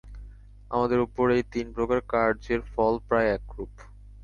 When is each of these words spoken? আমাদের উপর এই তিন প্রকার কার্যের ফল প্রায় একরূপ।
আমাদের 0.71 0.99
উপর 0.99 1.25
এই 1.31 1.43
তিন 1.53 1.67
প্রকার 1.75 1.99
কার্যের 2.11 2.61
ফল 2.71 2.93
প্রায় 3.07 3.29
একরূপ। 3.37 3.71